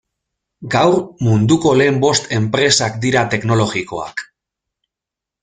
[0.75, 0.95] Gaur
[1.27, 4.27] munduko lehen bost enpresak dira teknologikoak.